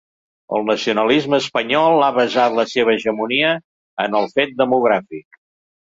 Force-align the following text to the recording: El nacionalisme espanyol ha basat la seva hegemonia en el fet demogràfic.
El 0.59 0.63
nacionalisme 0.69 1.39
espanyol 1.43 2.07
ha 2.07 2.09
basat 2.17 2.57
la 2.63 2.67
seva 2.73 2.97
hegemonia 2.97 3.55
en 4.09 4.21
el 4.25 4.31
fet 4.37 4.61
demogràfic. 4.65 5.45